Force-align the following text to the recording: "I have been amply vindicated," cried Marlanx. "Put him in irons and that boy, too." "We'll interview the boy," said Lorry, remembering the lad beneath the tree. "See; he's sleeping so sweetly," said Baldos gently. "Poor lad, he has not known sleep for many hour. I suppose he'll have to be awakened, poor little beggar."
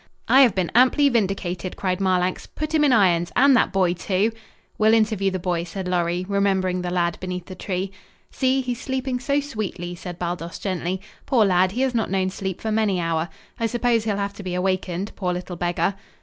"I 0.27 0.41
have 0.41 0.55
been 0.55 0.71
amply 0.73 1.09
vindicated," 1.09 1.75
cried 1.77 2.01
Marlanx. 2.01 2.47
"Put 2.47 2.73
him 2.73 2.83
in 2.83 2.91
irons 2.91 3.31
and 3.35 3.55
that 3.55 3.71
boy, 3.71 3.93
too." 3.93 4.31
"We'll 4.79 4.95
interview 4.95 5.29
the 5.29 5.37
boy," 5.37 5.63
said 5.63 5.87
Lorry, 5.87 6.25
remembering 6.27 6.81
the 6.81 6.89
lad 6.89 7.19
beneath 7.19 7.45
the 7.45 7.53
tree. 7.53 7.91
"See; 8.31 8.61
he's 8.61 8.81
sleeping 8.81 9.19
so 9.19 9.39
sweetly," 9.39 9.93
said 9.93 10.17
Baldos 10.17 10.57
gently. 10.57 11.01
"Poor 11.27 11.45
lad, 11.45 11.73
he 11.73 11.81
has 11.81 11.93
not 11.93 12.09
known 12.09 12.31
sleep 12.31 12.61
for 12.61 12.71
many 12.71 12.99
hour. 12.99 13.29
I 13.59 13.67
suppose 13.67 14.05
he'll 14.05 14.17
have 14.17 14.33
to 14.33 14.41
be 14.41 14.55
awakened, 14.55 15.11
poor 15.15 15.31
little 15.33 15.55
beggar." 15.55 15.93